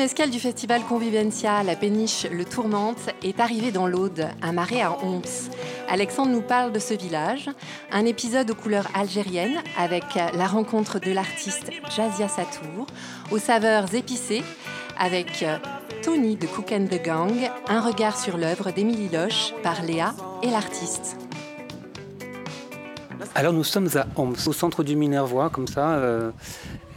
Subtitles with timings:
[0.00, 4.80] Deuxième escale du festival Convivencia, la péniche Le Tourmente, est arrivée dans l'Aude, un marais
[4.80, 5.20] à Homs.
[5.90, 7.50] Alexandre nous parle de ce village,
[7.92, 12.86] un épisode aux couleurs algériennes avec la rencontre de l'artiste Jazia Satour,
[13.30, 14.42] aux saveurs épicées
[14.98, 15.44] avec
[16.02, 20.48] Tony de Cook and the Gang, un regard sur l'œuvre d'Émilie Loche par Léa et
[20.48, 21.18] l'artiste.
[23.34, 25.94] Alors nous sommes à Homs, au centre du Minervois, comme ça.
[25.94, 26.30] Euh,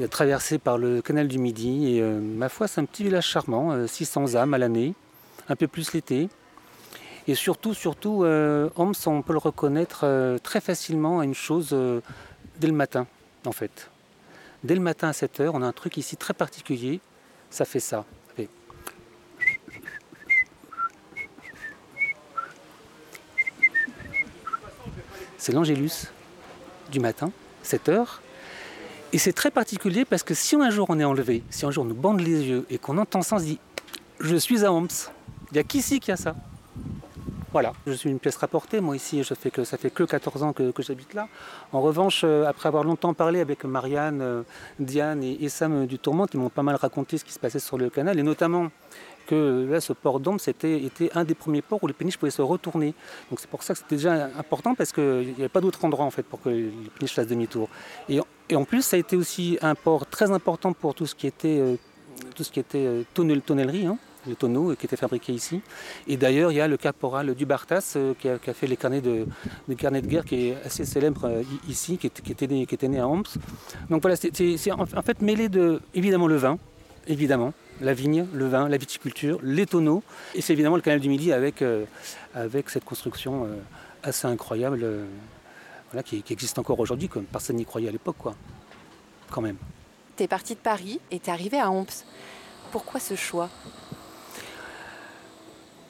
[0.10, 1.96] traversé par le canal du Midi.
[1.96, 4.94] Et euh, ma foi, c'est un petit village charmant, 600 euh, âmes à l'année,
[5.50, 6.30] un peu plus l'été.
[7.28, 11.76] Et surtout, surtout, euh, Homs, on peut le reconnaître très facilement à une chose
[12.60, 13.08] dès le matin,
[13.46, 13.90] en fait.
[14.64, 17.02] Dès le matin à 7 h on a un truc ici très particulier,
[17.50, 18.06] ça fait ça.
[25.44, 26.08] C'est l'Angélus
[26.90, 27.30] du matin,
[27.64, 28.22] 7 heures.
[29.12, 31.84] Et c'est très particulier parce que si un jour on est enlevé, si un jour
[31.84, 33.60] on nous bande les yeux et qu'on entend ça, on se dit
[34.22, 34.88] Je suis à Homs.
[35.52, 36.34] Il n'y a qu'ici qui a ça?
[37.52, 38.80] Voilà, je suis une pièce rapportée.
[38.80, 41.28] Moi, ici, je fais que, ça fait que 14 ans que, j'habite là.
[41.72, 44.42] En revanche, euh, après avoir longtemps parlé avec Marianne, euh,
[44.80, 47.78] Diane et, Sam du Tourmente, ils m'ont pas mal raconté ce qui se passait sur
[47.78, 48.72] le canal, et notamment
[49.26, 52.32] que là, ce port d'Homs était, était, un des premiers ports où les péniches pouvaient
[52.32, 52.94] se retourner.
[53.30, 56.06] Donc c'est pour ça que c'était déjà important parce qu'il n'y avait pas d'autre endroit
[56.06, 57.70] en fait pour que les péniches fassent demi-tour.
[58.50, 61.28] Et en plus, ça a été aussi un port très important pour tout ce qui
[61.28, 61.76] était, euh,
[62.36, 65.62] tout ce qui était euh, tonnellerie, hein, les tonneaux euh, qui étaient fabriqués ici.
[66.08, 69.02] Et d'ailleurs, il y a le caporal Dubartas qui, a, qui, a, fait les carnets
[69.02, 69.26] de,
[69.76, 73.08] carnets de guerre qui est assez célèbre ici, qui, était, né, qui était né à
[73.08, 73.24] Homs.
[73.90, 76.58] Donc voilà, c'est en, fait mêlé de, évidemment, le vin,
[77.08, 80.02] évidemment, la vigne, le vin, la viticulture, les tonneaux,
[80.34, 81.64] et c'est évidemment le canal du Midi avec,
[82.34, 83.48] avec cette construction
[84.04, 84.86] assez incroyable
[86.02, 88.34] qui, existe encore aujourd'hui, comme personne n'y croyait à l'époque, quoi.
[89.30, 89.58] Quand même.
[90.18, 91.86] Tu es parti de Paris et tu es arrivé à Homs.
[92.72, 93.50] Pourquoi ce choix?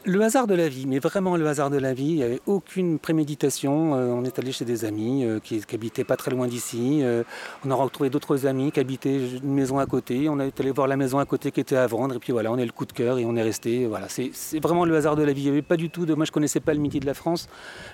[0.06, 2.10] Le hasard de la vie, mais vraiment le hasard de la vie.
[2.10, 3.96] Il n'y avait aucune préméditation.
[3.96, 7.00] Euh, on est allé chez des amis euh, qui, habitaient pas très loin d'ici.
[7.02, 7.24] Euh,
[7.66, 10.28] on a retrouvé d'autres amis qui habitaient une maison à côté.
[10.30, 12.16] On est allé voir la maison à côté qui était à vendre.
[12.16, 13.86] Et puis voilà, on est le coup de cœur et on est resté.
[13.86, 15.42] Voilà, c'est vraiment le hasard de la vie.
[15.42, 16.06] Il n'y avait pas du tout.
[16.16, 17.48] Moi, je connaissais pas le midi de la France.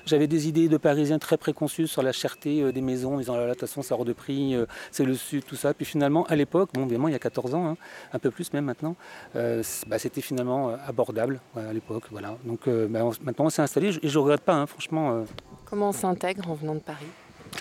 [0.06, 3.46] J'avais des idées de Parisiens très préconçues sur la cherté des maisons, en disant là,
[3.46, 4.56] de toute façon, ça hors de prix,
[4.92, 5.74] c'est le sud, tout ça.
[5.74, 7.78] Puis finalement, à l'époque, bon, évidemment, il y a 14 ans, hein,
[8.14, 8.96] un peu plus même maintenant,
[9.36, 11.99] bah, c'était finalement abordable à l'époque.
[12.12, 12.38] Voilà.
[12.44, 15.12] Donc euh, bah, maintenant on s'est installé et je ne regrette pas, hein, franchement.
[15.12, 15.24] Euh.
[15.66, 17.06] Comment on s'intègre en venant de Paris?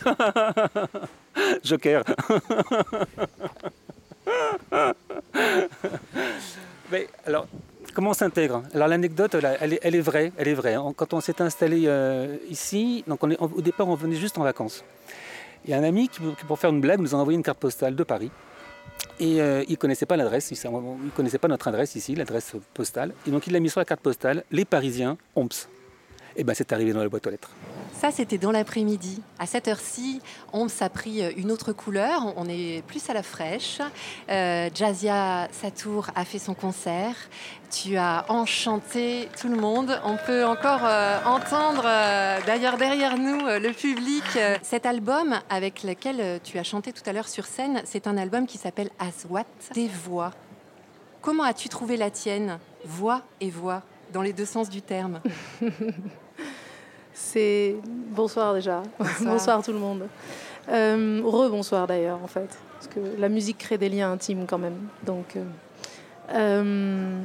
[1.65, 2.05] Joker.
[6.91, 7.47] Mais alors,
[7.95, 8.63] comment on s'intègre?
[8.75, 10.77] Alors l'anecdote, elle, est vraie, elle est vraie.
[10.97, 14.43] Quand on s'est installé euh, ici, donc on est, au départ on venait juste en
[14.43, 14.85] vacances.
[15.65, 17.59] Il y a un ami qui, pour faire une blague, nous a envoyé une carte
[17.59, 18.31] postale de Paris.
[19.21, 22.53] Et euh, il ne connaissait pas l'adresse, il ne connaissait pas notre adresse ici, l'adresse
[22.75, 23.13] postale.
[23.27, 25.49] Et donc il l'a mis sur la carte postale, les Parisiens, Homs.
[26.39, 27.51] Et bien c'est arrivé dans la boîte aux lettres.
[28.01, 29.21] Ça, c'était dans l'après-midi.
[29.41, 30.21] À cette heure-ci,
[30.53, 32.33] Homs a pris une autre couleur.
[32.37, 33.81] On est plus à la fraîche.
[34.31, 37.17] Euh, Jazia Satour a fait son concert.
[37.73, 40.01] Tu as enchanté tout le monde.
[40.05, 44.23] On peut encore euh, entendre, euh, d'ailleurs derrière nous, le public.
[44.63, 48.47] cet album avec lequel tu as chanté tout à l'heure sur scène, c'est un album
[48.47, 49.45] qui s'appelle Aswat,
[49.75, 50.33] des voix.
[51.21, 52.61] Comment as-tu trouvé la tienne?
[52.85, 53.83] Voix et voix,
[54.13, 55.21] dans les deux sens du terme
[57.21, 58.83] C'est bonsoir déjà.
[59.23, 60.05] Bonsoir, tout le monde.
[60.71, 64.77] Euh, Re-bonsoir d'ailleurs en fait, parce que la musique crée des liens intimes quand même.
[65.05, 65.43] Donc, euh,
[66.35, 67.21] euh,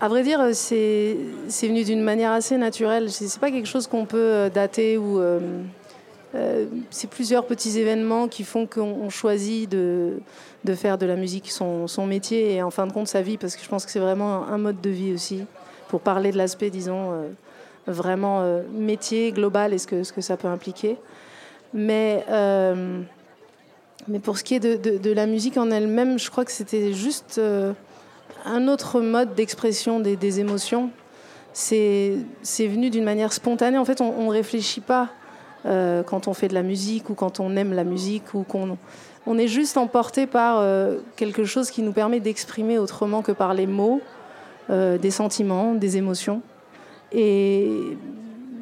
[0.00, 1.16] à vrai dire, c'est
[1.62, 3.10] venu d'une manière assez naturelle.
[3.10, 5.20] C'est pas quelque chose qu'on peut dater ou
[6.90, 10.20] c'est plusieurs petits événements qui font qu'on choisit de,
[10.64, 13.38] de, faire de la musique son, son, métier et en fin de compte sa vie,
[13.38, 15.44] parce que je pense que c'est vraiment un mode de vie aussi,
[15.88, 17.12] pour parler de l'aspect, disons,
[17.88, 20.96] vraiment euh, métier global et ce que, ce que ça peut impliquer.
[21.74, 23.00] Mais, euh,
[24.06, 26.92] mais pour ce qui est de, de, la musique en elle-même, je crois que c'était
[26.92, 27.72] juste euh,
[28.44, 30.90] un autre mode d'expression des, des, émotions.
[31.52, 32.24] C'est
[32.58, 33.78] venu d'une manière spontanée.
[33.78, 35.08] En fait, on ne réfléchit pas
[35.64, 38.78] quand on fait de la musique ou quand on aime la musique ou qu'on
[39.26, 40.64] on est juste emporté par
[41.16, 44.00] quelque chose qui nous permet d'exprimer autrement que par les mots
[44.70, 46.42] des sentiments, des émotions.
[47.12, 47.96] Et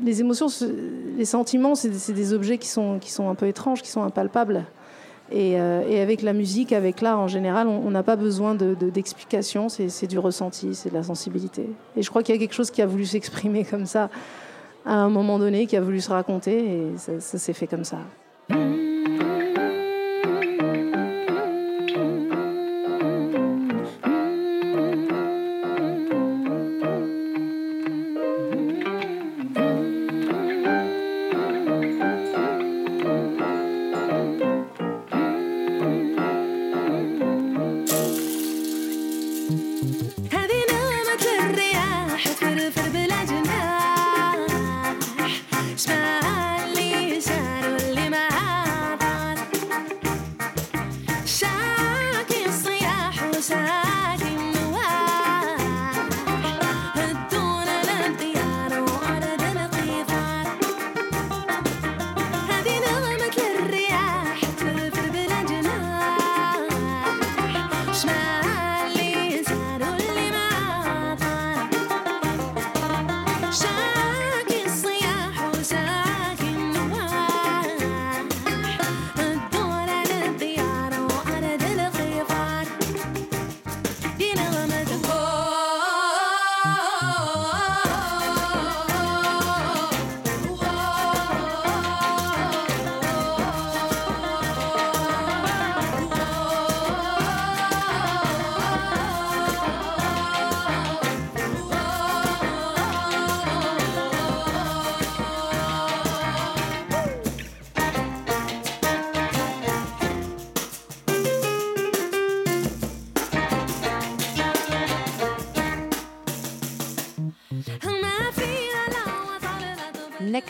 [0.04, 0.46] les émotions,
[1.16, 4.64] les sentiments, c'est des objets qui sont, qui sont un peu étranges, qui sont impalpables.
[5.32, 9.88] Et, euh, avec la musique, avec l'art en général, on n'a pas besoin d'explications, de,
[9.88, 11.68] c'est du ressenti, c'est de la sensibilité.
[11.96, 14.08] Et je crois qu'il y a quelque chose qui a voulu s'exprimer comme ça
[14.84, 17.98] à un moment donné, qui a voulu se raconter, et ça s'est fait comme ça.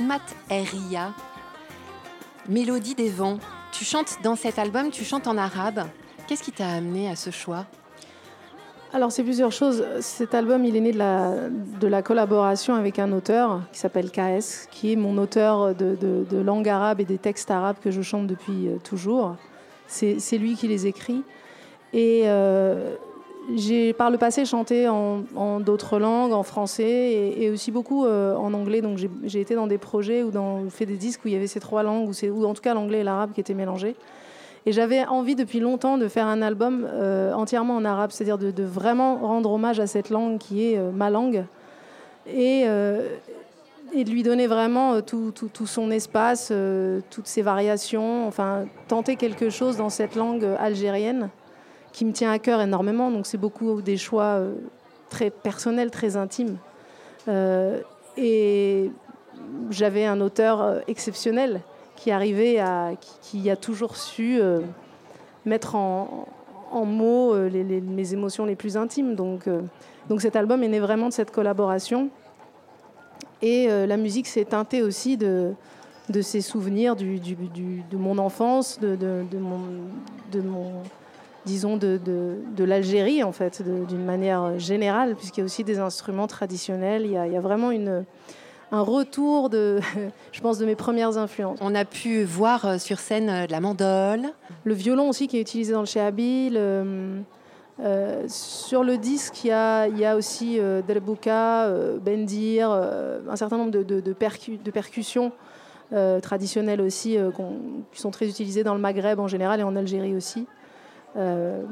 [0.07, 0.21] Hekmat
[0.51, 1.13] Eria,
[2.49, 3.39] Mélodie des vents.
[3.73, 5.89] Tu chantes dans cet album, tu chantes en arabe.
[6.29, 7.67] Qu'est-ce qui t'a amené à ce choix?
[8.93, 9.85] Alors c'est plusieurs choses.
[10.01, 14.93] Cet album, il est né de la, collaboration avec un auteur qui s'appelle KS, qui
[14.93, 18.69] est mon auteur de, de, langue arabe et des textes arabes que je chante depuis
[18.69, 19.35] euh, toujours.
[19.89, 21.25] C'est lui qui les écrit.
[21.93, 22.95] Et euh,
[23.55, 28.53] j'ai par le passé chanté en, d'autres langues, en français et, aussi beaucoup euh, en
[28.55, 28.81] anglais.
[28.81, 30.33] Donc j'ai été dans des projets ou
[30.71, 33.01] fait des disques où il y avait ces trois langues, ou, en tout cas l'anglais
[33.01, 33.95] et l'arabe qui étaient mélangés.
[34.69, 38.65] Et j'avais envie depuis longtemps de faire un album euh, entièrement en arabe, c'est-à-dire de,
[38.65, 41.45] vraiment rendre hommage à cette langue qui est euh, ma langue
[42.27, 45.33] et, de lui donner vraiment tout
[45.67, 46.53] son espace,
[47.09, 51.31] toutes ses variations, enfin tenter quelque chose dans cette langue algérienne
[51.97, 53.11] qui me tient à cœur énormément.
[53.11, 54.53] Donc c'est beaucoup des choix euh,
[55.09, 56.59] très personnels, très intimes.
[57.27, 57.81] Euh,
[58.19, 58.91] et
[59.71, 61.63] j'avais un auteur euh, exceptionnel
[61.97, 62.91] qui arrivait à,
[63.23, 64.39] qui, a toujours su
[65.47, 66.29] mettre en,
[66.85, 69.15] mots mes émotions les plus intimes.
[69.15, 69.49] Donc,
[70.11, 72.11] donc cet album est né vraiment de cette collaboration.
[73.41, 75.55] Et la musique s'est teintée aussi de,
[76.11, 77.35] de ces souvenirs du, du,
[77.91, 79.25] de mon enfance, de, de
[80.31, 80.83] de mon
[81.47, 86.27] disons, de, de, l'Algérie, en fait, d'une manière générale, puisqu'il y a aussi des instruments
[86.27, 87.07] traditionnels.
[87.07, 88.05] Il y a, il y a vraiment une,
[88.73, 89.81] un retour, de,
[90.33, 91.59] je pense, de mes premières influences.
[91.63, 94.27] On a pu voir euh, sur scène euh, de la mandole.
[94.65, 96.55] Le violon aussi qui est utilisé dans le Shehabil.
[96.57, 97.21] Euh,
[97.79, 101.71] euh, sur le disque, il y a, il y a aussi euh, Delbouka,
[102.03, 105.33] Bendir, un certain nombre de, de, de, de percussions
[106.21, 107.17] traditionnelles aussi
[107.93, 110.49] qui sont très utilisées dans le Maghreb en général et en Algérie aussi.
[111.17, 111.63] Euh,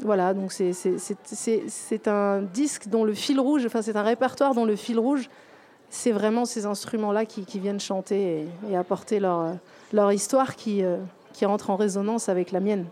[0.00, 4.76] voilà, donc c'est un disque dont le fil rouge, enfin c'est un répertoire dont le
[4.76, 5.28] fil rouge,
[5.90, 9.54] c'est vraiment ces instruments-là qui, qui, viennent chanter et, apporter leur,
[9.92, 10.96] leur histoire qui, euh,
[11.32, 12.86] qui rentre en résonance avec la mienne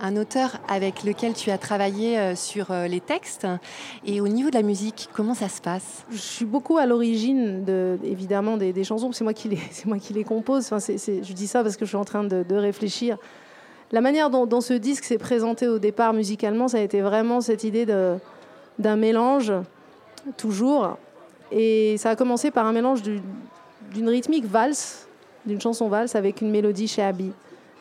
[0.00, 3.46] un auteur avec lequel tu as travaillé euh, sur les textes.
[4.04, 6.04] Et au niveau de la musique, comment ça se passe?
[6.10, 9.12] Je suis beaucoup à l'origine, de, évidemment, des, des chansons.
[9.12, 10.64] C'est moi qui les, c'est moi qui les compose.
[10.72, 13.18] Enfin, je dis ça parce que je suis en train de, de réfléchir
[13.92, 17.64] la manière dont, ce disque s'est présenté au départ musicalement, ça a été vraiment cette
[17.64, 17.86] idée
[18.78, 19.52] d'un mélange,
[20.36, 20.96] toujours.
[21.52, 25.06] Et ça a commencé par un mélange d'une rythmique valse,
[25.46, 27.30] d'une chanson valse avec une mélodie chez Abby.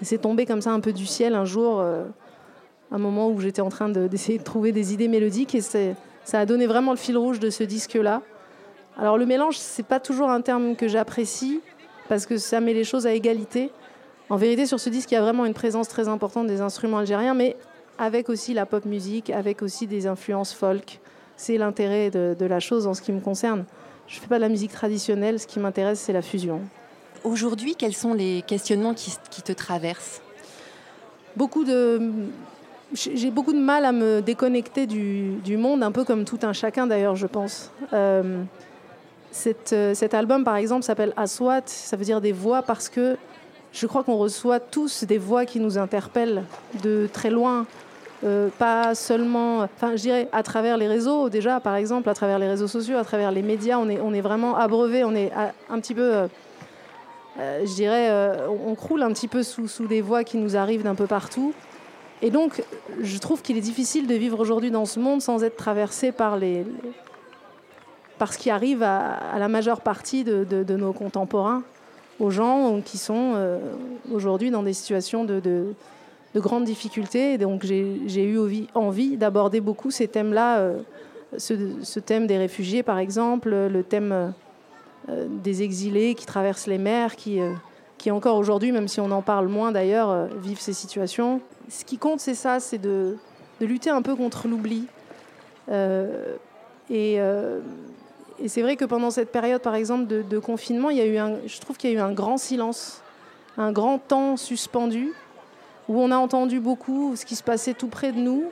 [0.01, 2.03] C'est tombé comme ça un peu du ciel un jour, euh,
[2.91, 6.45] un moment où j'étais en train d'essayer de, trouver des idées mélodiques et ça a
[6.45, 8.21] donné vraiment le fil rouge de ce disque-là.
[8.97, 11.61] Alors le mélange, c'est pas toujours un terme que j'apprécie
[12.09, 13.71] parce que ça met les choses à égalité.
[14.33, 16.97] En vérité, sur ce disque, il y a vraiment une présence très importante des instruments
[16.97, 17.55] algériens, mais
[17.99, 20.99] avec aussi la pop musique, avec aussi des influences folk.
[21.37, 23.63] C'est l'intérêt de, la chose en ce qui me concerne.
[24.07, 26.61] Je ne fais pas de la musique traditionnelle, ce qui m'intéresse, c'est la fusion.
[27.23, 29.11] Aujourd'hui, quels sont les questionnements qui,
[29.43, 30.19] te traversent?
[31.35, 32.01] Beaucoup de.
[32.91, 36.87] J'ai beaucoup de mal à me déconnecter du, monde, un peu comme tout un chacun
[36.87, 37.69] d'ailleurs, je pense.
[37.93, 38.41] Euh,
[39.73, 43.15] euh, cet album, par exemple, s'appelle Aswat, ça veut dire des voix parce que
[43.73, 46.43] je crois qu'on reçoit tous des voix qui nous interpellent
[46.83, 47.65] de très loin,
[48.23, 52.37] euh, pas seulement, enfin je dirais à travers les réseaux déjà, par exemple, à travers
[52.39, 55.31] les réseaux sociaux, à travers les médias, on est, vraiment abreuvé, on est
[55.69, 56.27] un petit peu, euh,
[57.39, 58.11] euh, je dirais,
[58.47, 61.53] on croule un petit peu sous, sous des voix qui nous arrivent d'un peu partout.
[62.21, 62.63] Et donc,
[63.01, 66.37] je trouve qu'il est difficile de vivre aujourd'hui dans ce monde sans être traversé par
[66.37, 66.65] les,
[68.19, 71.63] par ce qui arrive à, la majeure partie de nos contemporains
[72.19, 73.59] aux gens qui sont euh,
[74.11, 75.73] aujourd'hui dans des situations de, de,
[76.35, 77.37] grandes difficultés.
[77.37, 78.39] donc j'ai eu
[78.73, 80.79] envie d'aborder beaucoup ces thèmes-là, euh,
[81.37, 84.33] ce, thème des réfugiés par exemple, le thème
[85.09, 87.39] euh, des exilés qui traversent les mers, qui,
[88.09, 91.39] encore aujourd'hui, même si on en parle moins d'ailleurs, vivent ces situations.
[91.69, 93.15] Ce qui compte, c'est ça, c'est de,
[93.61, 94.87] lutter un peu contre l'oubli.
[96.89, 97.19] et
[98.43, 101.17] et c'est vrai que pendant cette période, par exemple, de, confinement, il y a eu
[101.17, 103.01] un, je trouve qu'il y a eu un grand silence,
[103.57, 105.13] un grand temps suspendu,
[105.87, 108.43] où on a entendu beaucoup ce qui se passait tout près de nous,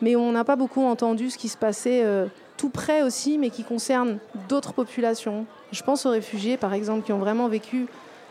[0.00, 3.50] mais on n'a pas beaucoup entendu ce qui se passait euh, tout près aussi, mais
[3.50, 4.18] qui concerne
[4.48, 5.44] d'autres populations.
[5.72, 7.86] Je pense aux réfugiés, par exemple, qui ont vraiment vécu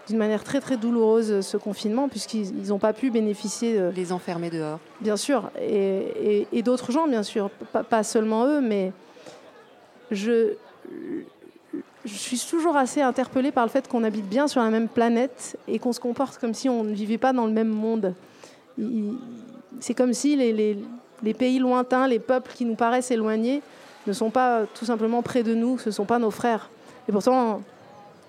[0.07, 3.77] d'une manière très très douloureuse ce confinement, puisqu'ils n'ont pas pu bénéficier.
[3.77, 3.91] De...
[3.95, 4.79] Les enfermer dehors.
[5.01, 8.93] Bien sûr, et, d'autres gens, bien sûr, pas, pas seulement eux, mais
[10.09, 10.55] je,
[12.07, 15.57] je suis toujours assez interpellée par le fait qu'on habite bien sur la même planète
[15.67, 18.13] et qu'on se comporte comme si on ne vivait pas dans le même monde.
[19.79, 20.77] C'est comme si les,
[21.23, 23.61] les, pays lointains, les peuples qui nous paraissent éloignés,
[24.05, 26.69] ne sont pas tout simplement près de nous, ce ne sont pas nos frères.
[27.09, 27.61] Et pourtant,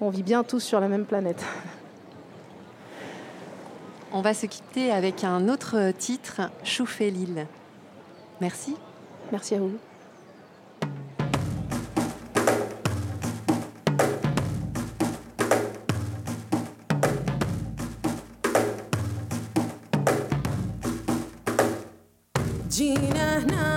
[0.00, 1.44] on vit bien tous sur la même planète.
[4.10, 7.46] On va se quitter avec un autre titre, Chouffé l'île.
[8.40, 8.74] Merci.
[9.30, 9.76] Merci à vous.
[22.78, 23.67] Gina,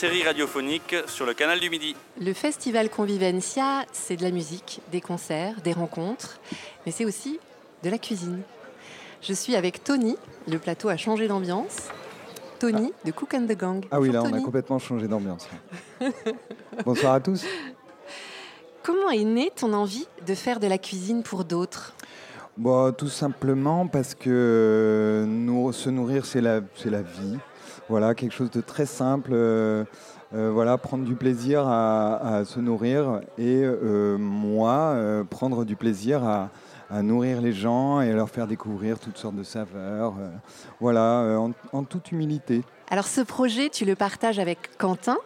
[0.00, 1.94] série radiophonique sur le canal du Midi.
[2.18, 6.40] Le festival Convivencia, c'est de la musique, des concerts, des rencontres,
[6.86, 7.38] mais c'est aussi
[7.82, 8.40] de la cuisine.
[9.20, 10.16] Je suis avec Tony,
[10.48, 11.90] le plateau a changé d'ambiance.
[12.58, 13.84] Tony de Cook and the Gang.
[13.90, 15.46] Ah oui, là on a complètement changé d'ambiance.
[16.86, 17.44] Bonsoir à tous.
[18.82, 21.92] Comment est née ton envie de faire de la cuisine pour d'autres?
[22.56, 27.36] Bon, Tout simplement parce que nous, se nourrir, c'est la, la vie.
[27.90, 29.32] Voilà, quelque chose de très simple.
[29.32, 29.82] Euh,
[30.32, 34.96] euh, voilà, prendre du plaisir à, se nourrir et euh, moi,
[35.28, 36.50] prendre du plaisir à,
[37.02, 40.14] nourrir les gens et à leur faire découvrir toutes sortes de saveurs.
[40.78, 41.36] voilà,
[41.72, 42.62] en toute humilité.
[42.90, 45.18] Alors ce projet, tu le partages avec Quentin,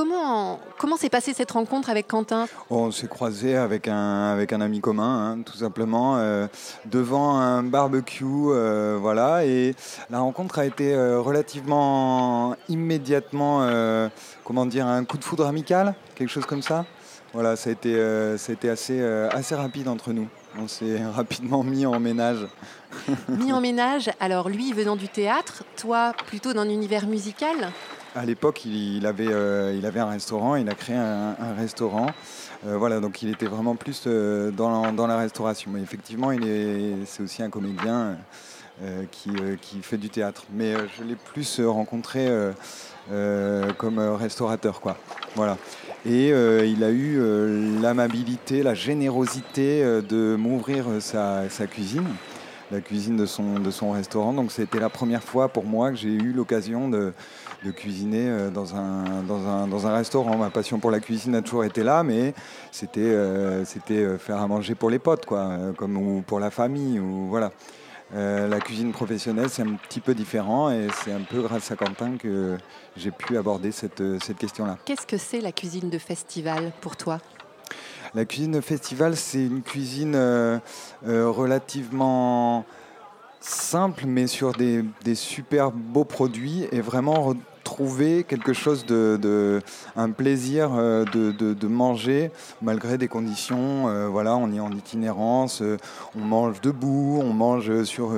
[0.00, 2.48] Comment, comment s'est passée cette rencontre avec Quentin?
[2.70, 6.46] On s'est croisé avec un, avec un ami commun, hein, tout simplement, euh,
[6.86, 8.24] devant un barbecue.
[8.24, 9.74] Euh, voilà, et
[10.08, 13.68] la rencontre a été euh, relativement immédiatement,
[14.42, 16.86] comment dire, un coup de foudre amical, quelque chose comme ça.
[17.34, 17.94] Voilà, ça a été,
[18.38, 20.28] ça a été assez, assez rapide entre nous.
[20.58, 22.48] On s'est rapidement mis en ménage.
[23.28, 27.70] mis en ménage, alors lui venant du théâtre, toi plutôt d'un univers musical?
[28.14, 32.06] À l'époque, il, avait, euh, il avait un restaurant, il a créé un, restaurant.
[32.66, 35.70] Euh, voilà, donc il était vraiment plus euh, dans, la restauration.
[35.72, 36.30] Mais effectivement,
[37.06, 38.16] c'est aussi un comédien
[39.12, 40.44] qui, fait du théâtre.
[40.52, 42.28] Mais je l'ai plus rencontré
[43.78, 44.96] comme restaurateur, quoi.
[45.36, 45.58] Voilà.
[46.06, 47.20] Et il a eu
[47.80, 52.08] l'amabilité, la générosité de m'ouvrir sa, cuisine.
[52.70, 53.26] la cuisine de
[53.70, 54.32] son restaurant.
[54.32, 57.12] Donc c'était la première fois pour moi que j'ai eu l'occasion de,
[57.64, 60.36] de, cuisiner euh, dans un, dans, un, dans un, restaurant.
[60.36, 62.34] Ma passion pour la cuisine a toujours été là, mais
[62.70, 66.98] c'était euh, c'était faire à manger pour les potes, quoi, comme, ou pour la famille.
[66.98, 67.50] Ou, voilà.
[68.14, 72.16] la cuisine professionnelle, c'est un petit peu différent et c'est un peu grâce à Quentin
[72.16, 72.56] que
[72.96, 74.78] j'ai pu aborder cette, cette question-là.
[74.84, 77.18] Qu'est-ce que c'est la cuisine de festival pour toi?
[78.12, 80.58] La cuisine de festival, c'est une cuisine euh,
[81.06, 82.64] euh, relativement
[83.40, 89.60] simple, mais sur des, super beaux produits et vraiment retrouver quelque chose de,
[89.96, 92.30] un plaisir euh, de, manger
[92.62, 94.08] malgré des conditions.
[94.10, 95.62] voilà, on est en itinérance,
[96.14, 98.12] on mange debout, on mange sur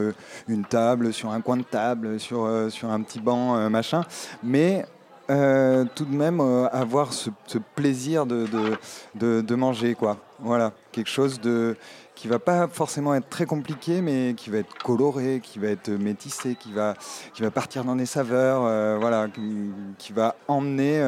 [0.49, 4.03] une table, sur un coin de table, sur, un petit banc, machin,
[4.43, 4.85] mais
[5.31, 7.31] euh, tout de même euh, avoir ce,
[7.75, 9.95] plaisir de, manger.
[9.95, 10.19] Quoi.
[10.41, 11.77] Voilà, quelque chose de,
[12.23, 15.91] qui va pas forcément être très compliqué, mais qui va être coloré, qui va être
[15.91, 16.95] métissé, qui va,
[17.35, 19.27] qui va partir dans des saveurs, euh, voilà,
[19.99, 21.01] qui, va emmener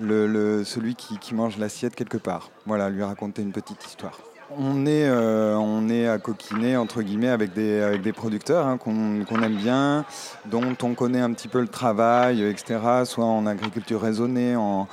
[0.00, 2.50] le, celui qui mange l'assiette quelque part.
[2.66, 4.18] Voilà, lui raconter une petite histoire.
[4.58, 8.78] On est, euh, on est à coquiner entre guillemets avec des, avec des producteurs hein,
[8.78, 10.04] qu'on aime bien,
[10.46, 12.80] dont on connaît un petit peu le travail, etc.
[13.04, 14.88] Soit en agriculture raisonnée, en,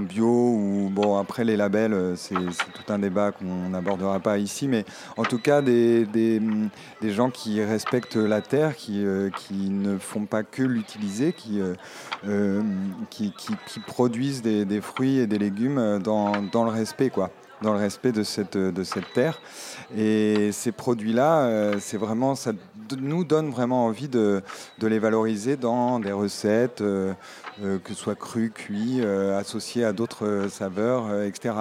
[0.00, 4.66] bio ou bon après les labels, euh, c'est tout un débat qu'on n'abordera pas ici,
[4.66, 4.84] mais
[5.16, 6.42] en tout cas des, des,
[7.00, 11.60] des gens qui respectent la terre, qui, euh, qui ne font pas que l'utiliser, qui,
[13.10, 17.30] qui, qui, produisent des, des, fruits et des légumes dans, dans le respect quoi
[17.62, 19.40] dans le respect de cette, de cette terre.
[19.96, 22.52] Et ces produits-là, euh, c'est vraiment, ça
[22.98, 24.42] nous donne vraiment envie de,
[24.78, 27.14] de les valoriser dans des recettes, euh,
[27.62, 31.54] euh, que ce soit cru, cuit, associés à d'autres saveurs, etc.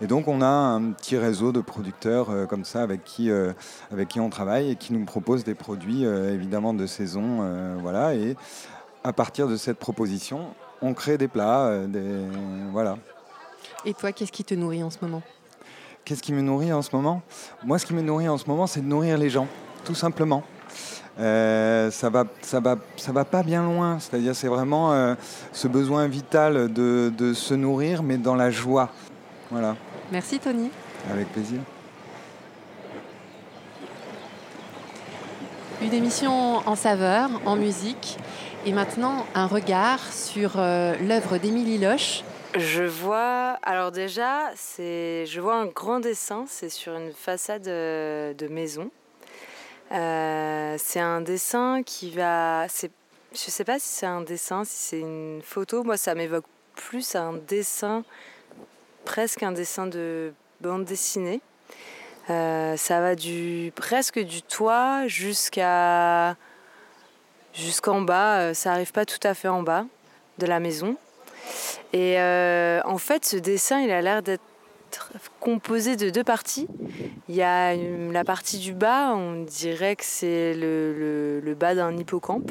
[0.00, 3.30] Et donc on a un petit réseau de producteurs comme ça avec qui,
[3.90, 7.78] avec qui on travaille et qui nous proposent des produits évidemment de saison.
[7.80, 8.36] voilà, et
[9.04, 11.86] à partir de cette proposition, on crée des plats.
[11.86, 12.26] Des,
[12.72, 12.96] voilà.
[13.84, 15.22] Et toi, qu'est-ce qui te nourrit en ce moment?
[16.10, 17.22] Qu'est-ce qui me nourrit en ce moment?
[17.62, 19.46] Moi, ce qui me nourrit en ce moment, c'est de nourrir les gens,
[19.84, 20.42] tout simplement.
[21.20, 24.00] Euh, ça va, ça va, ça va pas bien loin.
[24.00, 25.14] C'est-à-dire, c'est vraiment euh,
[25.52, 28.90] ce besoin vital de, de, se nourrir, mais dans la joie.
[29.52, 29.76] Voilà.
[30.10, 30.70] Merci Tony.
[31.12, 31.60] Avec plaisir.
[35.80, 38.18] Une émission en saveur, en musique,
[38.66, 42.24] et maintenant un regard sur euh, l'œuvre d'Émilie Loche,
[42.58, 48.34] je vois, alors déjà, c'est, je vois un grand dessin, c'est sur une façade euh,
[48.34, 48.90] de maison.
[49.92, 52.90] Euh, c'est un dessin qui va, c'est,
[53.32, 55.84] je sais pas si c'est un dessin, si c'est une photo.
[55.84, 58.02] Moi, ça m'évoque plus un dessin,
[59.04, 61.40] presque un dessin de bande dessinée.
[62.30, 66.36] Euh, ça va du presque du toit jusqu'à
[67.54, 68.54] jusqu'en bas.
[68.54, 69.86] Ça arrive pas tout à fait en bas
[70.38, 70.96] de la maison.
[71.92, 74.42] Et euh, en fait, ce dessin, il a l'air d'être
[75.40, 76.68] composé de deux parties.
[77.28, 81.96] Il y a la partie du bas, on dirait que c'est le, le, bas d'un
[81.96, 82.50] hippocampe.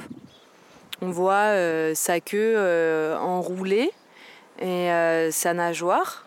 [1.01, 3.91] On voit euh, sa queue euh, enroulée
[4.61, 4.89] et
[5.31, 6.25] sa nageoire.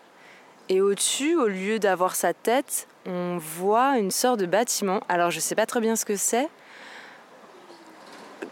[0.69, 5.01] Et au-dessus, au lieu d'avoir sa tête, on voit une sorte de bâtiment.
[5.09, 6.47] Alors je ne sais pas très bien ce que c'est,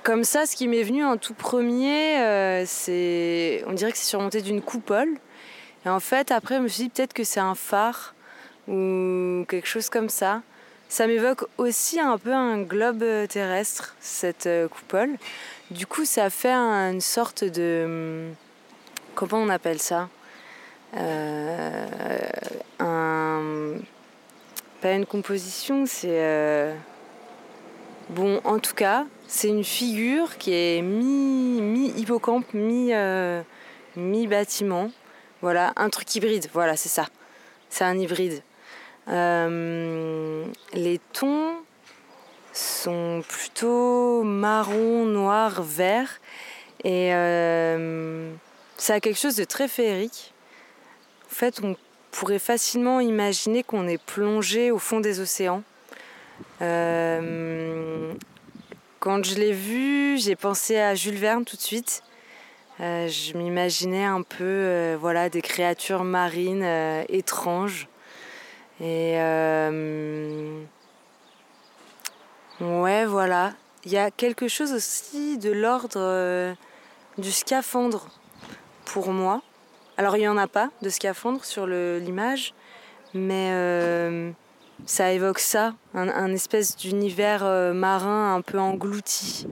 [0.03, 3.63] comme ça, ce qui m'est venu en tout premier, euh, c'est.
[3.67, 5.09] On dirait que c'est surmonté d'une coupole.
[5.85, 8.13] Et en fait, après, je me suis dit peut-être que c'est un phare
[8.67, 10.41] ou quelque chose comme ça.
[10.89, 15.17] Ça m'évoque aussi un peu un globe terrestre, cette euh, coupole.
[15.69, 18.29] Du coup, ça fait une sorte de.
[19.15, 20.09] Comment on appelle ça?
[20.97, 21.87] Euh,
[22.79, 23.73] un,
[24.81, 26.73] Pas une composition, c'est.
[28.09, 33.41] Bon, en tout cas, c'est une figure qui est mi-hippocampe, mi, euh,
[35.41, 36.47] Voilà, un truc hybride.
[36.53, 37.07] Voilà, c'est ça.
[37.69, 38.43] C'est un hybride.
[39.07, 41.53] Euh, les tons
[42.51, 46.19] sont plutôt marron, noir, vert.
[46.83, 48.33] Et euh,
[48.75, 50.33] ça a quelque chose de très féerique.
[51.31, 51.77] En fait, on
[52.11, 55.63] pourrait facilement imaginer qu'on est plongé au fond des océans.
[59.01, 62.03] Quand je l'ai vu, j'ai pensé à Jules Verne tout de suite.
[62.79, 67.87] Euh, je m'imaginais un peu euh, voilà, des créatures marines euh, étranges.
[68.79, 69.15] Et
[72.59, 73.53] ouais, voilà.
[73.85, 76.55] Il y a quelque chose aussi de l'ordre
[77.17, 78.05] du scaphandre
[78.85, 79.41] pour moi.
[79.97, 82.53] Alors il n'y en a pas de scaphandre sur l'image,
[83.15, 83.49] mais
[84.85, 89.47] ça évoque ça, un, espèce d'univers marin un peu englouti.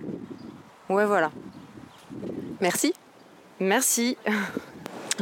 [0.89, 1.31] Ouais, voilà.
[2.61, 2.93] Merci.
[3.59, 4.17] Merci.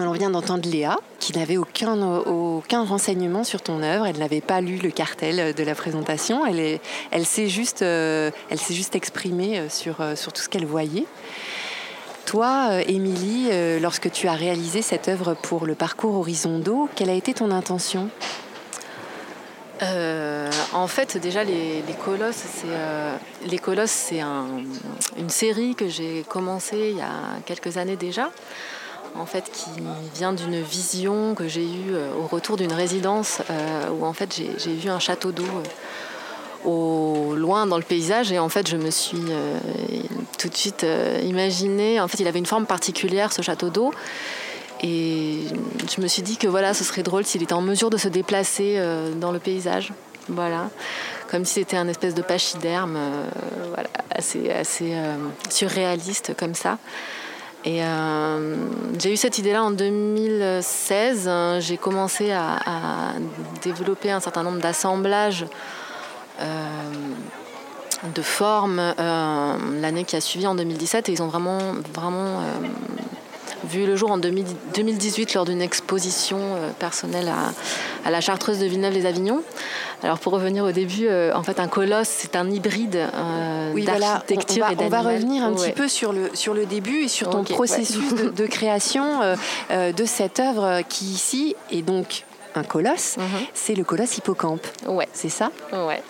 [0.06, 4.06] on vient d'entendre Léa, qui n'avait aucun, renseignement sur ton œuvre.
[4.06, 6.46] Elle n'avait pas lu le cartel de la présentation.
[6.46, 6.80] Elle,
[7.12, 7.82] euh, s'est juste
[8.96, 11.06] exprimée euh, sur, euh, sur tout ce qu'elle voyait.
[12.26, 13.48] Toi, Émilie,
[13.80, 17.52] lorsque tu as réalisé cette œuvre pour le parcours Horizon d'eau, quelle a été ton
[17.52, 18.10] intention?
[19.82, 26.98] En fait, déjà, les, Colosses, c'est, les Colosses, c'est une série que j'ai commencée il
[26.98, 28.32] y a quelques années déjà
[29.20, 29.70] en fait, qui
[30.16, 34.36] vient d'une vision que j'ai eue euh, au retour d'une résidence euh, où en fait
[34.58, 38.32] j'ai vu un château d'eau euh, au loin dans le paysage.
[38.32, 39.22] Et en fait je me suis
[40.38, 40.86] tout de suite
[41.24, 43.92] imaginé en fait il avait une forme particulière ce château d'eau
[44.82, 45.40] et
[45.96, 48.08] je me suis dit que voilà ce serait drôle s'il était en mesure de se
[48.08, 48.80] déplacer
[49.20, 49.94] dans le paysage.
[50.30, 50.70] Voilà.
[51.32, 52.98] Comme si c'était un espèce de pachyderme
[53.74, 54.94] voilà assez assez
[55.50, 56.78] surréaliste comme ça.
[57.68, 58.56] Et euh,
[58.98, 61.30] j'ai eu cette idée-là en 2016.
[61.60, 63.14] J'ai commencé à,
[63.62, 65.46] développer un certain nombre d'assemblages
[66.40, 66.46] euh,
[68.16, 71.60] de formes euh, l'année qui a suivi en 2017 et ils ont vraiment,
[71.94, 72.42] vraiment
[73.68, 77.32] vu le jour en 2018 lors d'une exposition euh, personnelle
[78.06, 79.44] à, la Chartreuse de Villeneuve-les-Avignon.
[80.04, 84.66] Alors pour revenir au début, euh, en fait un colosse c'est un hybride euh, d'architecture
[84.70, 87.44] on, on, va revenir un petit peu sur le, sur le début et sur ton
[87.44, 89.36] processus de, création
[89.70, 92.24] de cette œuvre qui ici est donc
[92.56, 93.26] un colosse, mhm.
[93.54, 94.66] c'est le colosse hippocampe.
[94.88, 95.08] Ouais.
[95.14, 95.52] C'est ça?
[95.72, 96.02] Ouais.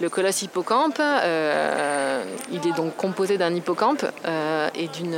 [0.00, 4.04] Le colosse hippocampe, il est donc composé d'un hippocampe
[4.74, 5.16] et d'une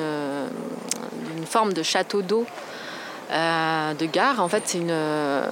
[1.48, 2.46] forme de château d'eau
[3.30, 4.40] euh, de gare.
[4.40, 5.42] En fait, c'est euh,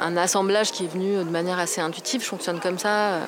[0.00, 2.22] un assemblage qui est venu de manière assez intuitive.
[2.22, 3.20] Je fonctionne comme ça, euh,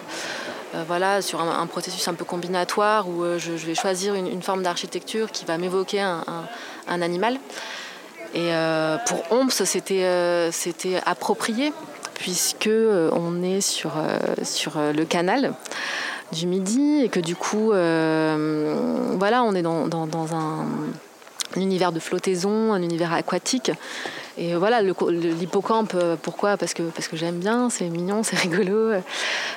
[0.86, 5.44] voilà, sur un, processus un peu combinatoire où je, vais choisir une, forme d'architecture qui
[5.44, 7.38] va m'évoquer un, animal.
[8.34, 8.50] Et
[9.06, 11.72] pour c'était c'était approprié
[12.14, 12.70] puisque
[13.12, 13.92] on est sur,
[14.42, 15.52] sur le canal
[16.32, 20.66] du Midi et que du coup, voilà, on est dans, dans un
[21.56, 23.72] un univers de flottaison, un univers aquatique.
[24.38, 26.56] Et voilà, l'hippocampe, euh, pourquoi?
[26.56, 26.82] Parce que,
[27.14, 28.92] j'aime bien, c'est mignon, c'est rigolo.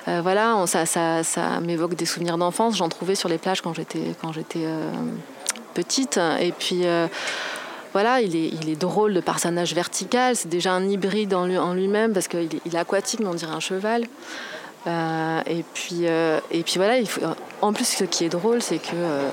[0.08, 2.78] Euh, voilà, ça, m'évoque des souvenirs d'enfance.
[2.78, 4.14] J'en trouvais sur les plages quand j'étais,
[4.58, 4.92] euh,
[5.74, 6.20] petite.
[6.40, 6.84] Et puis,
[7.92, 10.36] voilà, il est, il est drôle, le personnage vertical.
[10.36, 13.28] C'est déjà un hybride en, lui, en lui-même parce qu'il est, il est aquatique, mais
[13.28, 14.06] on dirait un cheval.
[14.88, 16.96] Euh, et, puis, euh, et puis voilà,
[17.62, 19.30] en plus ce qui est drôle, c'est que, euh,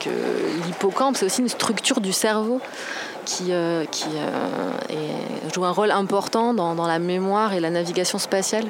[0.00, 0.10] que
[0.66, 2.60] l'hippocampe, c'est aussi une structure du cerveau
[3.24, 3.52] qui,
[5.54, 8.66] joue un rôle important dans, dans, la mémoire et la navigation spatiale.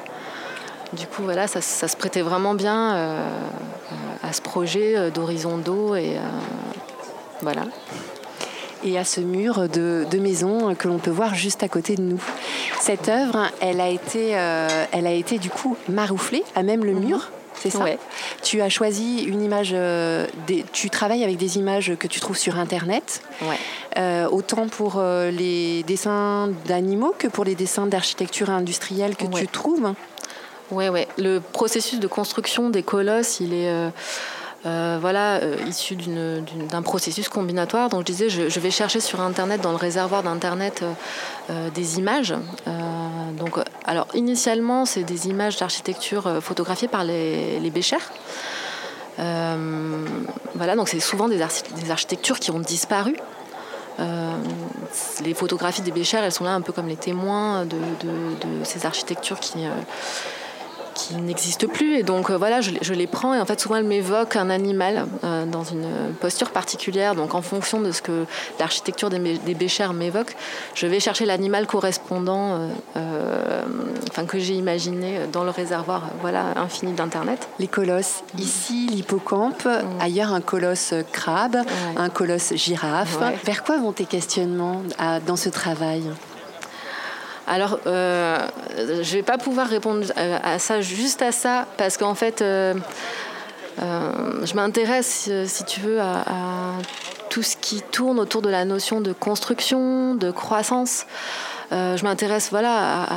[0.93, 3.15] Du coup, voilà, ça, ça se prêtait vraiment bien
[4.23, 6.17] à ce projet d'horizon d'eau et
[7.41, 7.63] voilà
[8.83, 12.01] et à ce mur de, de maison que l'on peut voir juste à côté de
[12.01, 12.21] nous.
[12.79, 16.93] Cette œuvre, elle a été, euh, elle a été du coup marouflée à même le
[16.93, 17.05] mhm.
[17.05, 17.29] mur.
[17.55, 17.85] C'est ça.
[18.41, 19.69] Tu as choisi une image.
[19.73, 23.21] Euh, des, tu travailles avec des images que tu trouves sur Internet.
[23.43, 23.57] Ouais.
[23.97, 29.93] Euh, autant pour les dessins d'animaux que pour les dessins d'architecture industrielle que tu trouves.
[30.71, 31.07] Oui, ouais.
[31.19, 33.91] Le processus de construction des colosses, il est
[34.65, 37.89] euh, voilà, euh, issu d'un processus combinatoire.
[37.89, 40.83] Donc je disais, je, vais chercher sur Internet, dans le réservoir d'Internet,
[41.49, 42.35] euh, des images.
[43.37, 47.97] donc, alors initialement, c'est des images d'architecture photographiées par les, les Béchers.
[49.17, 53.15] voilà, donc c'est souvent des, architectures qui ont disparu.
[53.97, 58.85] les photographies des Béchers, elles sont là un peu comme les témoins de, de ces
[58.85, 59.65] architectures qui
[61.11, 61.95] qui n'existe plus.
[61.95, 65.05] Et donc euh, voilà, je, les prends et en fait souvent elles m'évoquent un animal
[65.23, 65.87] euh, dans une
[66.19, 67.15] posture particulière.
[67.15, 68.25] Donc en fonction de ce que
[68.59, 70.35] l'architecture des, des béchères m'évoque,
[70.73, 73.63] je vais chercher l'animal correspondant, euh,
[74.09, 77.47] enfin que j'ai imaginé dans le réservoir, voilà, infini d'internet.
[77.59, 79.67] Les colosses, ici l'hippocampe,
[79.99, 81.57] ailleurs un colosse crabe,
[81.97, 83.17] un colosse girafe.
[83.43, 84.81] Vers quoi vont tes questionnements
[85.25, 86.03] dans ce travail?
[87.47, 88.37] Alors, euh,
[88.77, 92.75] je ne vais pas pouvoir répondre à ça, juste à ça, parce qu'en fait, euh,
[93.81, 96.23] euh, je m'intéresse, si tu veux, à,
[97.29, 101.05] tout ce qui tourne autour de la notion de construction, de croissance.
[101.71, 103.07] je m'intéresse voilà,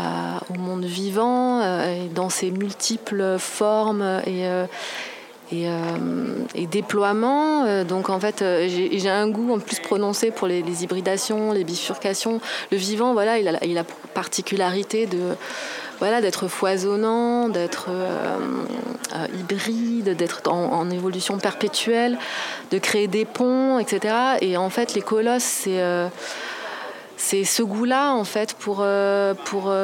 [0.51, 4.47] au monde vivant et dans ses multiples formes et
[5.53, 7.85] et, déploiement.
[7.85, 12.41] donc en fait, j'ai un goût en plus prononcé pour les, hybridations, les bifurcations.
[12.73, 15.37] Le vivant, voilà, il a, il a particularité de
[15.99, 18.39] voilà, d'être foisonnant, d'être euh,
[19.15, 22.19] euh, hybride, d'être en, évolution perpétuelle,
[22.71, 24.15] de créer des ponts, etc.
[24.41, 26.09] Et en fait, les colosses, c'est euh,
[27.17, 28.85] c'est ce goût-là, en fait, pour,
[29.45, 29.75] pour,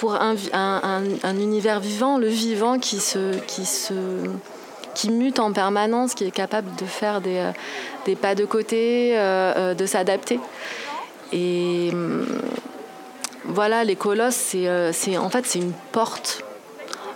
[0.00, 3.94] pour un, un, univers vivant, le vivant qui se, qui se
[4.94, 7.50] qui mute en permanence, qui est capable de faire des,
[8.06, 10.40] des pas de côté, de s'adapter.
[11.32, 11.92] Et
[13.48, 16.42] voilà, les colosses, euh, c'est en fait c'est une porte.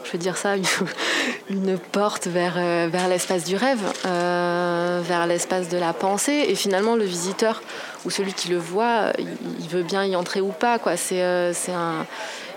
[0.04, 0.54] Je veux dire ça,
[1.50, 6.46] une, porte vers, euh, vers l'espace du rêve, euh, vers l'espace de la pensée.
[6.48, 7.62] Et finalement, le visiteur
[8.04, 10.78] ou celui qui le voit, il, veut bien y entrer ou pas.
[10.78, 10.96] Quoi.
[10.96, 12.06] C'est, un,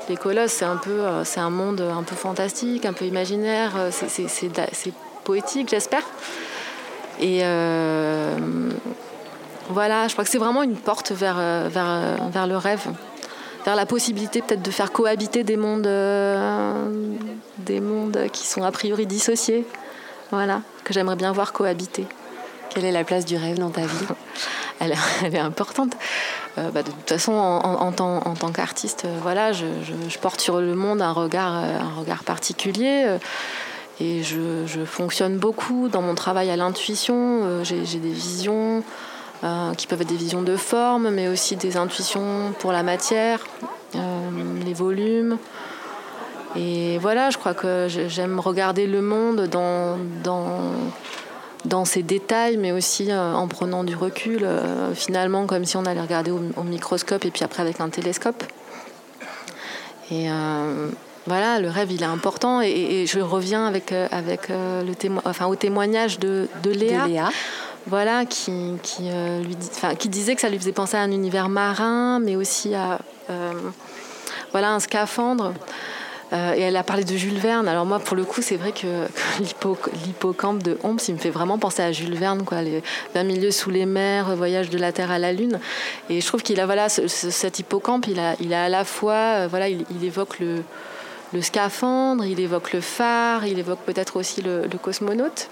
[0.09, 3.71] les colosses, c'est un peu, c'est un monde un peu fantastique, un peu imaginaire.
[3.91, 6.03] C'est, poétique, j'espère.
[7.19, 7.39] Et
[9.69, 11.37] voilà, je crois que c'est vraiment une porte vers,
[11.69, 12.87] vers, vers le rêve
[13.63, 16.85] vers la possibilité peut-être de faire cohabiter des mondes, euh,
[17.59, 19.65] des mondes qui sont a priori dissociés.
[20.31, 22.07] Voilà, que j'aimerais bien voir cohabiter.
[22.73, 24.05] Quelle est la place du rêve dans ta vie
[24.79, 24.93] elle,
[25.33, 25.93] est importante.
[26.57, 29.65] Euh, bah, de toute façon, en, tant, en tant qu'artiste, euh, voilà, je,
[30.21, 33.17] porte sur le monde un regard, un regard particulier.
[34.01, 37.63] et je, je, fonctionne beaucoup dans mon travail à l'intuition.
[37.63, 38.83] J'ai des visions.
[39.43, 43.45] Euh, qui peuvent être des visions de forme, mais aussi des intuitions pour la matière,
[43.95, 43.99] euh,
[44.63, 45.37] les volumes.
[46.55, 50.61] Et voilà, je crois que j'aime regarder le monde dans, dans,
[51.65, 54.47] dans ses détails, mais aussi euh, en prenant du recul,
[54.93, 58.43] finalement, comme si on allait regarder au, microscope et puis après avec un télescope.
[60.11, 60.27] Et
[61.25, 62.61] voilà, le rêve, il est important.
[62.61, 64.93] Et, je reviens avec, avec le
[65.25, 67.05] enfin, au témoignage de, de Léa.
[67.05, 67.29] De Léa
[67.87, 68.51] voilà, qui,
[69.01, 69.57] euh, lui
[69.99, 72.99] qui disait que ça lui faisait penser à un univers marin, mais aussi à
[73.29, 73.51] euh,
[74.51, 75.53] voilà, un scaphandre.
[76.33, 77.67] Euh, et elle a parlé de Jules Verne.
[77.67, 79.07] Alors moi, pour le coup, c'est vrai que,
[79.39, 82.81] l'hippocampe de Homs, il me fait vraiment penser à Jules Verne, quoi, les
[83.13, 85.59] 20 milieux sous les mers, voyage de la Terre à la Lune.
[86.09, 88.19] Et je trouve qu'il a voilà, cet hippocampe, il
[88.53, 90.63] a, à la fois, voilà, il, évoque le,
[91.33, 95.49] le, scaphandre, il évoque le phare, il évoque peut-être aussi le, le cosmonaute.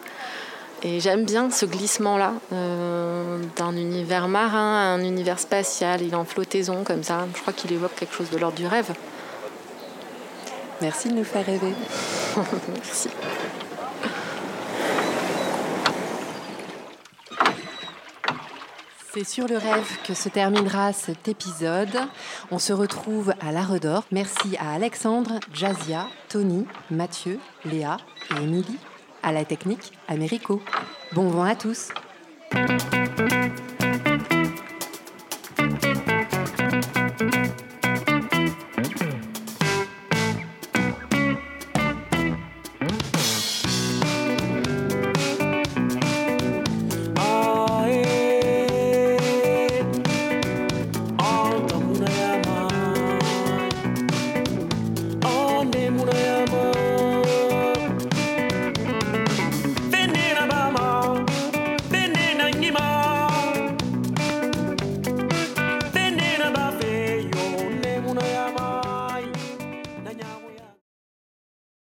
[0.84, 6.02] Et j'aime bien ce glissement-là euh, d'un univers marin à un univers spatial.
[6.02, 7.28] Il est en flottaison comme ça.
[7.36, 8.92] Je crois qu'il évoque quelque chose de l'ordre du rêve.
[10.82, 11.74] Merci de nous faire rêver.
[12.74, 13.10] Merci.
[19.14, 22.00] C'est sur le rêve que se terminera cet épisode.
[22.50, 24.06] On se retrouve à la Redor.
[24.12, 27.98] Merci à Alexandre, Jazia, Tony, Mathieu, Léa
[28.32, 28.80] et Émilie
[29.22, 30.62] à la technique Américo.
[31.14, 31.90] Bon vent à tous.